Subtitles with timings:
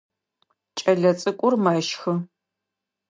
[0.77, 2.13] Кӏэлэцӏыкӏур мэщхы.